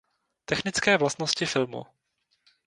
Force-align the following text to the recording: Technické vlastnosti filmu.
Technické 0.45 0.97
vlastnosti 0.97 1.45
filmu. 1.45 1.85